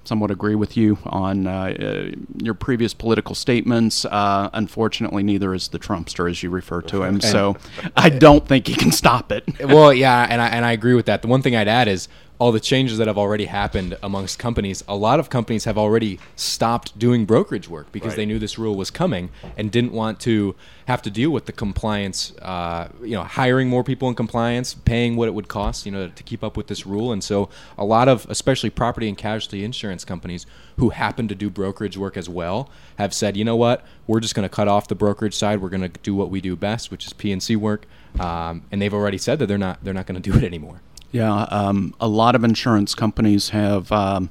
[0.04, 2.10] somewhat agree with you on uh, uh,
[2.42, 4.04] your previous political statements.
[4.04, 7.20] Uh, unfortunately, neither is the Trumpster, as you refer to him.
[7.20, 7.56] So
[7.96, 9.44] I don't think he can stop it.
[9.60, 11.22] well, yeah, and I and I agree with that.
[11.22, 12.08] The one thing I'd add is
[12.40, 14.82] all the changes that have already happened amongst companies.
[14.88, 18.16] A lot of companies have already stopped doing brokerage work because Right.
[18.16, 21.52] they knew this rule was coming and didn't want to have to deal with the
[21.52, 22.32] compliance.
[22.42, 26.08] Uh, you know, hiring more people in compliance, paying what it would cost, you know,
[26.08, 27.12] to keep up with this rule.
[27.12, 30.44] And so, a lot of, especially property and casualty insurance companies
[30.76, 32.68] who happen to do brokerage work as well,
[32.98, 35.62] have said, you know what, we're just going to cut off the brokerage side.
[35.62, 37.86] We're going to do what we do best, which is P and C work.
[38.18, 40.80] Um, and they've already said that they're not they're not going to do it anymore.
[41.14, 44.30] Yeah, um, a lot of insurance companies have um,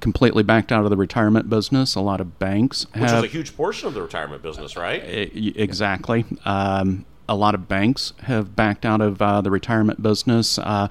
[0.00, 1.94] completely backed out of the retirement business.
[1.94, 5.02] A lot of banks Which is a huge portion of the retirement business, right?
[5.02, 6.26] Y- Exactly.
[6.44, 10.58] Um, a lot of banks have backed out of uh, the retirement business.
[10.58, 10.88] Uh,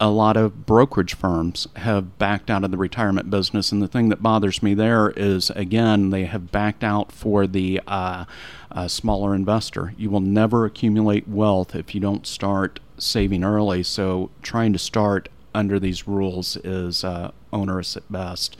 [0.00, 3.72] a lot of brokerage firms have backed out of the retirement business.
[3.72, 7.80] And the thing that bothers me there is, again, they have backed out for the
[7.86, 8.24] uh,
[8.70, 9.94] uh, smaller investor.
[9.96, 13.82] You will never accumulate wealth if you don't start saving early.
[13.82, 18.56] So trying to start under these rules is uh, onerous at best.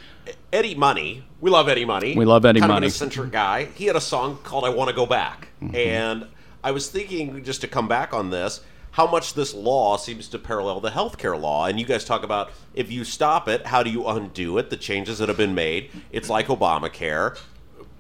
[0.52, 1.24] Eddie Money.
[1.40, 2.16] We love Eddie Money.
[2.16, 2.86] We love Eddie kind Money.
[2.86, 3.66] Of an eccentric guy.
[3.74, 6.26] He had a song called "I Want to Go Back," and
[6.62, 8.60] I was thinking just to come back on this,
[8.92, 11.66] how much this law seems to parallel the healthcare law.
[11.66, 14.70] And you guys talk about if you stop it, how do you undo it?
[14.70, 15.90] The changes that have been made.
[16.12, 17.36] It's like Obamacare.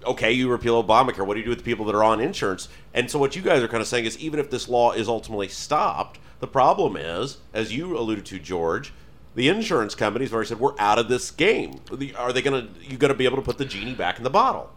[0.06, 1.26] Okay, you repeal Obamacare.
[1.26, 2.68] What do you do with the people that are on insurance?
[2.92, 5.08] And so what you guys are kind of saying is, even if this law is
[5.08, 8.92] ultimately stopped, the problem is, as you alluded to, George.
[9.34, 11.80] The insurance companies have already said we're out of this game.
[12.16, 12.80] Are they going to?
[12.80, 14.70] you going to be able to put the genie back in the bottle.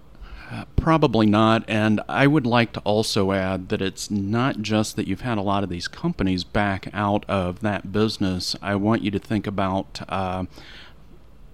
[0.78, 1.66] Probably not.
[1.68, 5.42] And I would like to also add that it's not just that you've had a
[5.42, 8.56] lot of these companies back out of that business.
[8.62, 10.46] I want you to think about uh,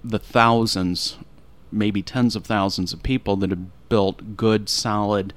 [0.04, 1.18] the thousands,
[1.74, 5.34] maybe tens of thousands of people that have built good, solid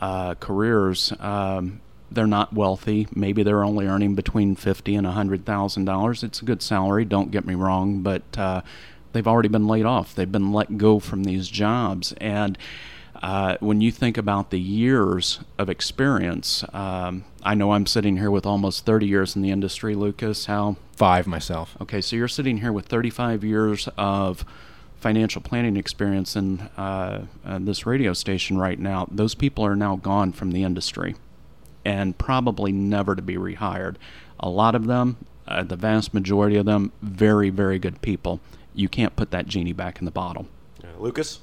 [0.00, 1.12] uh, careers.
[1.20, 3.08] Um, they're not wealthy.
[3.14, 6.22] Maybe they're only earning between fifty and a hundred thousand dollars.
[6.22, 7.04] It's a good salary.
[7.04, 8.62] Don't get me wrong, but uh,
[9.12, 10.14] they've already been laid off.
[10.14, 12.58] They've been let go from these jobs, and
[13.22, 18.32] uh, when you think about the years of experience, um, I know I'm sitting here
[18.32, 19.94] with almost 30 years in the industry.
[19.94, 20.76] Lucas, how?
[20.96, 21.76] Five myself.
[21.80, 24.44] Okay, so you're sitting here with 35 years of
[25.02, 29.08] financial planning experience in uh, uh, this radio station right now.
[29.10, 31.16] Those people are now gone from the industry
[31.84, 33.96] and probably never to be rehired.
[34.38, 35.16] A lot of them,
[35.48, 38.40] uh, the vast majority of them, very, very good people.
[38.74, 40.46] You can't put that genie back in the bottle.
[40.82, 41.40] Uh, Lucas,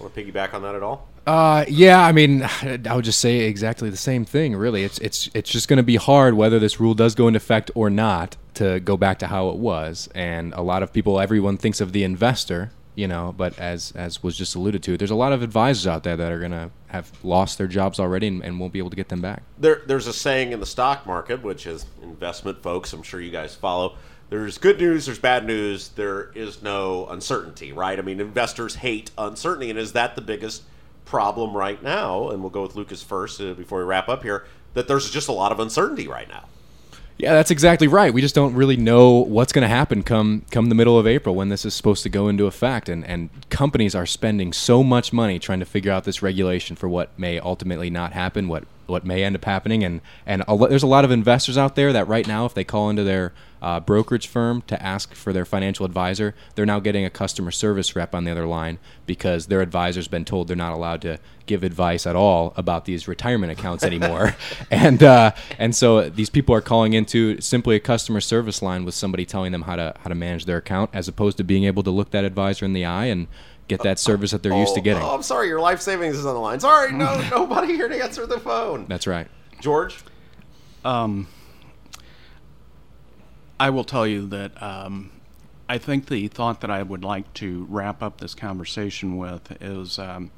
[0.00, 1.08] want to piggyback on that at all?
[1.26, 4.56] Uh, yeah, I mean, I would just say exactly the same thing.
[4.56, 7.38] Really, it's it's it's just going to be hard whether this rule does go into
[7.38, 10.08] effect or not to go back to how it was.
[10.14, 14.22] And a lot of people, everyone thinks of the investor, you know, but as as
[14.22, 16.70] was just alluded to, there's a lot of advisors out there that are going to
[16.88, 19.42] have lost their jobs already and, and won't be able to get them back.
[19.58, 22.92] There, there's a saying in the stock market, which is investment folks.
[22.92, 23.96] I'm sure you guys follow.
[24.30, 25.06] There's good news.
[25.06, 25.90] There's bad news.
[25.90, 27.98] There is no uncertainty, right?
[27.98, 30.62] I mean, investors hate uncertainty, and is that the biggest
[31.04, 32.30] problem right now?
[32.30, 34.46] And we'll go with Lucas first uh, before we wrap up here.
[34.72, 36.46] That there's just a lot of uncertainty right now.
[37.18, 38.12] Yeah, that's exactly right.
[38.12, 41.34] We just don't really know what's going to happen come come the middle of April
[41.34, 45.12] when this is supposed to go into effect, and and companies are spending so much
[45.12, 49.04] money trying to figure out this regulation for what may ultimately not happen, what what
[49.04, 51.92] may end up happening, and and a lo- there's a lot of investors out there
[51.92, 55.44] that right now, if they call into their uh, brokerage firm to ask for their
[55.44, 59.60] financial advisor, they're now getting a customer service rep on the other line because their
[59.60, 63.84] advisor's been told they're not allowed to give advice at all about these retirement accounts
[63.84, 64.36] anymore,
[64.70, 68.94] and uh, and so these people are calling into simply a customer service line with
[68.94, 71.82] somebody telling them how to how to manage their account, as opposed to being able
[71.82, 73.26] to look that advisor in the eye and
[73.68, 75.02] get that service that they're used to Oh, getting.
[75.02, 76.60] Oh, I'm sorry, your life savings is on the line.
[76.60, 78.86] Sorry, no, nobody here to answer the phone.
[78.88, 79.28] That's right.
[79.60, 79.98] George,
[80.84, 81.26] Um,
[83.58, 85.10] I will tell you that um,
[85.68, 89.98] I think the thought that I would like to wrap up this conversation with is
[89.98, 90.30] um,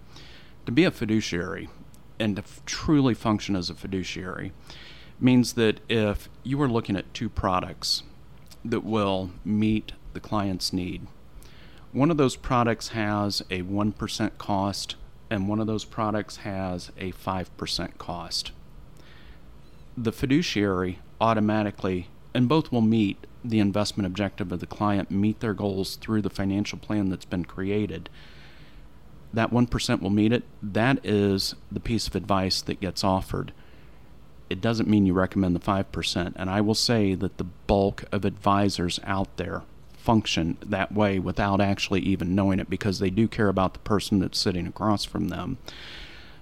[0.67, 1.69] to be a fiduciary
[2.21, 4.53] and to f- truly function as a fiduciary
[5.21, 8.05] means that if you are looking at two products
[8.65, 11.07] that will meet the client's need,
[11.93, 14.97] one of those products has a 1% cost
[15.31, 18.53] and one of those products has a 5% cost
[20.03, 25.55] the fiduciary automatically, and both will meet the investment objective of the client, meet their
[25.55, 28.09] goals through the financial plan that's been created.
[29.33, 30.45] That 1% will meet it.
[30.63, 33.53] That is the piece of advice that gets offered.
[34.49, 36.33] It doesn't mean you recommend the 5%.
[36.37, 39.63] And I will say that the bulk of advisors out there
[40.09, 44.21] function that way without actually even knowing it because they do care about the person
[44.21, 45.59] that's sitting across from them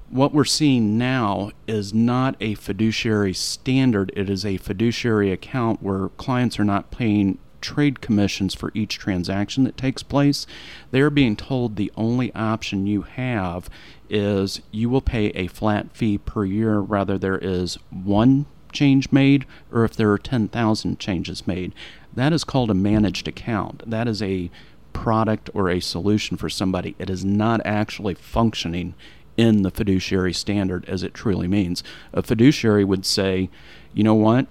[0.09, 6.11] what we're seeing now is not a fiduciary standard, it is a fiduciary account where
[6.11, 10.47] clients are not paying trade commissions for each transaction that takes place.
[10.93, 13.69] They're being told the only option you have
[14.09, 19.47] is you will pay a flat fee per year, rather, there is one change made
[19.73, 21.73] or if there are 10,000 changes made.
[22.17, 23.89] That is called a managed account.
[23.89, 24.51] That is a
[24.93, 26.97] product or a solution for somebody.
[26.99, 28.95] It is not actually functioning
[29.37, 31.85] in the fiduciary standard as it truly means.
[32.13, 33.51] A fiduciary would say,
[33.93, 34.47] you know what?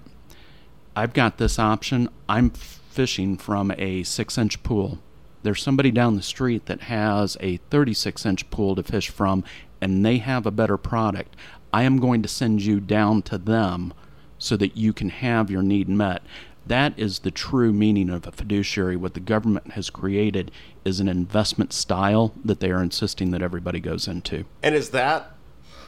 [0.94, 2.08] I've got this option.
[2.28, 5.00] I'm fishing from a six inch pool.
[5.42, 9.44] There's somebody down the street that has a 36 inch pool to fish from,
[9.80, 11.36] and they have a better product.
[11.72, 13.92] I am going to send you down to them
[14.38, 16.22] so that you can have your need met.
[16.66, 18.96] That is the true meaning of a fiduciary.
[18.96, 20.50] What the government has created
[20.84, 24.44] is an investment style that they are insisting that everybody goes into.
[24.62, 25.32] and is that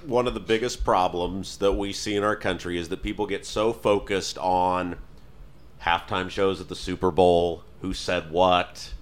[0.07, 3.45] one of the biggest problems that we see in our country is that people get
[3.45, 4.97] so focused on
[5.83, 8.93] halftime shows at the Super Bowl, who said what,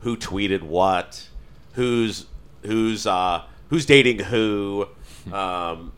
[0.00, 1.28] who tweeted what,
[1.72, 2.26] who's
[2.62, 4.88] who's uh, who's dating who.
[5.30, 5.92] Um,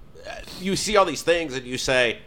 [0.60, 2.18] you see all these things and you say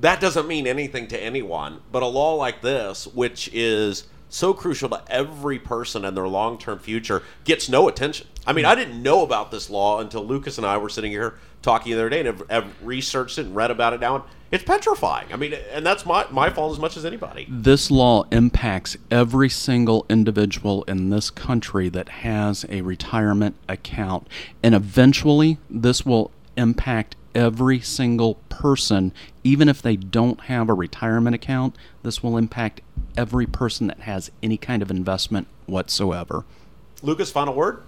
[0.00, 1.80] that doesn't mean anything to anyone.
[1.92, 6.58] But a law like this, which is so crucial to every person and their long
[6.58, 8.26] term future, gets no attention.
[8.46, 11.34] I mean, I didn't know about this law until Lucas and I were sitting here
[11.62, 14.16] talking the other day and have, have researched it and read about it now.
[14.16, 15.32] And it's petrifying.
[15.32, 17.46] I mean, and that's my, my fault as much as anybody.
[17.48, 24.28] This law impacts every single individual in this country that has a retirement account.
[24.62, 29.12] And eventually, this will impact every single person,
[29.42, 31.76] even if they don't have a retirement account.
[32.02, 32.80] This will impact
[33.16, 36.44] every person that has any kind of investment whatsoever.
[37.02, 37.82] Lucas, final word?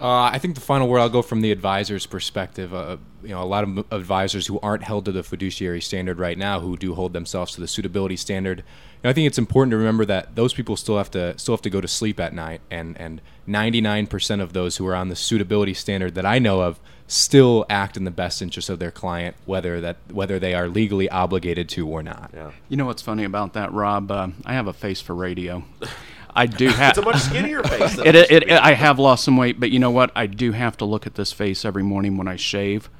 [0.00, 2.74] Uh, I think the final word I'll go from the advisor's perspective.
[2.74, 6.36] Uh, you know, a lot of advisors who aren't held to the fiduciary standard right
[6.36, 8.58] now, who do hold themselves to the suitability standard.
[8.58, 8.64] You
[9.04, 11.62] know, I think it's important to remember that those people still have to still have
[11.62, 15.16] to go to sleep at night, and and 99% of those who are on the
[15.16, 19.36] suitability standard that I know of still act in the best interest of their client,
[19.44, 22.30] whether that whether they are legally obligated to or not.
[22.34, 22.52] Yeah.
[22.68, 24.10] You know what's funny about that, Rob?
[24.10, 25.64] Uh, I have a face for radio.
[26.36, 26.90] I do have.
[26.90, 28.50] It's a much skinnier face it, it it.
[28.50, 30.10] I have lost some weight, but you know what?
[30.16, 32.90] I do have to look at this face every morning when I shave,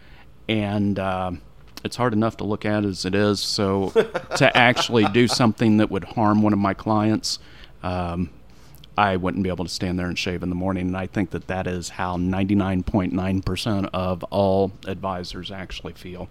[0.48, 1.32] and uh,
[1.84, 3.40] it's hard enough to look at as it is.
[3.40, 3.90] So
[4.36, 7.40] to actually do something that would harm one of my clients,
[7.82, 8.30] um,
[8.96, 10.88] I wouldn't be able to stand there and shave in the morning.
[10.88, 16.28] And I think that that is how 99.9% of all advisors actually feel.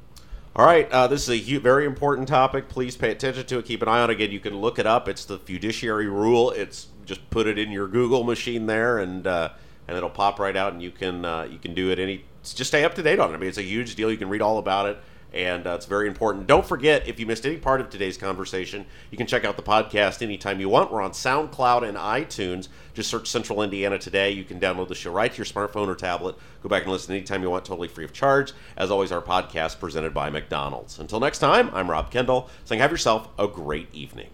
[0.55, 2.70] All right, uh, this is a very important topic.
[2.70, 3.66] Please pay attention to it.
[3.66, 4.14] Keep an eye on it.
[4.14, 5.09] Again, you can look it up.
[5.09, 6.51] It's the fiduciary rule.
[6.51, 9.49] It's just put it in your Google machine there, and uh,
[9.88, 12.26] and it'll pop right out, and you can uh, you can do it any.
[12.43, 13.34] Just stay up to date on it.
[13.34, 14.11] I mean, it's a huge deal.
[14.11, 14.99] You can read all about it,
[15.34, 16.45] and uh, it's very important.
[16.45, 19.63] Don't forget, if you missed any part of today's conversation, you can check out the
[19.63, 20.91] podcast anytime you want.
[20.91, 22.67] We're on SoundCloud and iTunes.
[22.93, 24.31] Just search Central Indiana Today.
[24.31, 26.36] You can download the show right to your smartphone or tablet.
[26.61, 28.53] Go back and listen anytime you want, totally free of charge.
[28.77, 30.99] As always, our podcast presented by McDonald's.
[30.99, 34.29] Until next time, I'm Rob Kendall saying have yourself a great evening.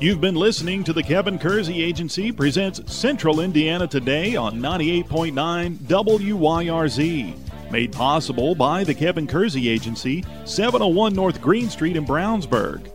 [0.00, 7.51] You've been listening to the Kevin Kersey Agency presents Central Indiana Today on 98.9 WYRZ.
[7.72, 12.86] Made possible by the Kevin Kersey Agency, 701 North Green Street in Brownsburg.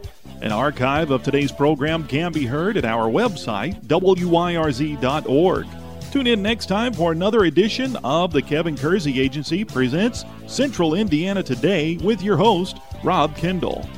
[0.44, 5.66] An archive of today's program can be heard at our website, wyrz.org.
[6.12, 11.42] Tune in next time for another edition of the Kevin Kersey Agency presents Central Indiana
[11.42, 13.90] Today with your host, Rob Kendall.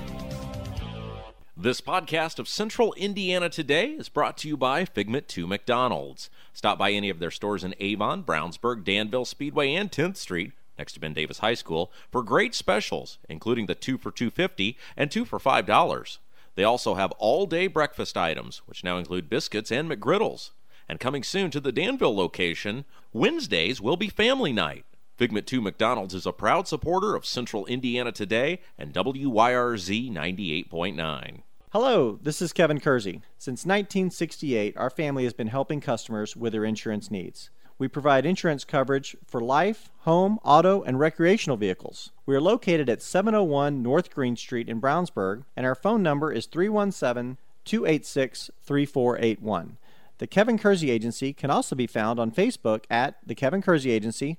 [1.58, 6.30] This podcast of Central Indiana Today is brought to you by Figment 2 McDonald's.
[6.54, 10.94] Stop by any of their stores in Avon, Brownsburg, Danville, Speedway, and 10th Street next
[10.94, 15.26] to Ben Davis High School for great specials, including the 2 for 250 and 2
[15.26, 16.18] for $5.
[16.56, 20.52] They also have all-day breakfast items, which now include biscuits and McGriddles.
[20.88, 24.86] And coming soon to the Danville location, Wednesdays will be family night.
[25.18, 31.44] Figment 2 McDonald's is a proud supporter of Central Indiana Today and WYRZ 98.9.
[31.72, 33.22] Hello, this is Kevin Kersey.
[33.38, 37.52] Since 1968, our family has been helping customers with their insurance needs.
[37.80, 42.12] We provide insurance coverage for life, home, auto, and recreational vehicles.
[42.26, 46.46] We are located at 701 North Green Street in Brownsburg, and our phone number is
[46.46, 49.78] 317 286 3481.
[50.18, 54.38] The Kevin Kersey Agency can also be found on Facebook at The Kevin Kersey Agency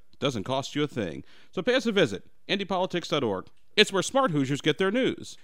[0.21, 1.25] doesn't cost you a thing.
[1.51, 3.47] So pay us a visit, IndyPolitics.org.
[3.75, 5.37] It's where smart Hoosiers get their news.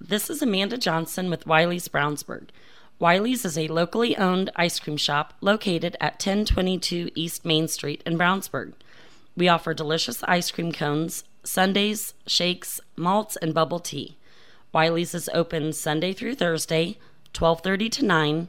[0.00, 2.50] This is Amanda Johnson with Wiley's Brownsburg.
[3.00, 8.16] Wiley's is a locally owned ice cream shop located at 1022 East Main Street in
[8.16, 8.74] Brownsburg.
[9.36, 14.16] We offer delicious ice cream cones, sundaes, shakes, malts, and bubble tea.
[14.72, 16.98] Wiley's is open Sunday through Thursday,
[17.32, 18.48] 12:30 to 9,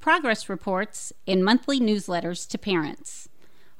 [0.00, 3.28] progress reports, and monthly newsletters to parents.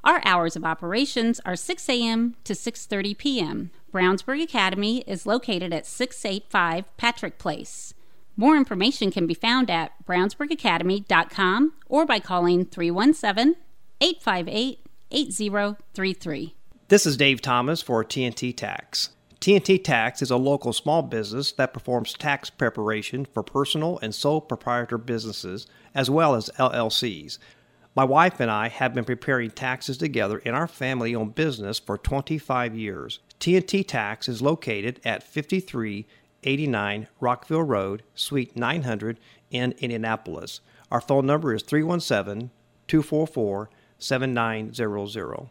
[0.05, 2.37] Our hours of operations are 6 a.m.
[2.45, 3.71] to 6:30 p.m.
[3.93, 7.93] Brownsburg Academy is located at 685 Patrick Place.
[8.37, 13.57] More information can be found at brownsburgacademy.com or by calling 317
[14.01, 14.79] 858
[15.11, 16.55] 8033.
[16.89, 19.11] This is Dave Thomas for TNT Tax.
[19.41, 24.43] TNT Tax is a local small business that performs tax preparation for personal and sole
[24.43, 27.39] proprietor businesses as well as LLCs.
[27.97, 31.97] My wife and I have been preparing taxes together in our family owned business for
[31.97, 33.21] 25 years.
[33.41, 39.19] TNT Tax is located at 5389 Rockville Road, Suite 900
[39.51, 40.61] in Indianapolis.
[40.91, 42.51] Our phone number is 317
[42.87, 45.51] 244 7900.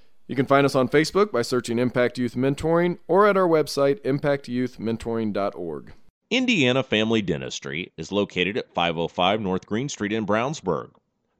[0.31, 3.99] You can find us on Facebook by searching Impact Youth Mentoring or at our website,
[4.03, 5.93] impactyouthmentoring.org.
[6.29, 10.91] Indiana Family Dentistry is located at 505 North Green Street in Brownsburg.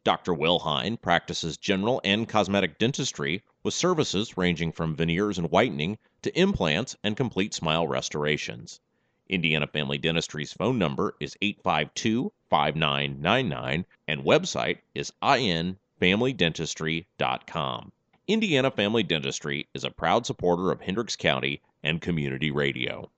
[0.03, 0.33] Dr.
[0.33, 6.37] Will Hine practices general and cosmetic dentistry with services ranging from veneers and whitening to
[6.37, 8.81] implants and complete smile restorations.
[9.29, 17.91] Indiana Family Dentistry's phone number is 852 5999 and website is infamilydentistry.com.
[18.31, 23.11] Indiana Family Dentistry is a proud supporter of Hendricks County and community radio.